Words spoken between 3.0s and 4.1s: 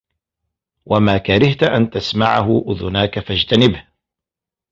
فَاجْتَنِبْهُ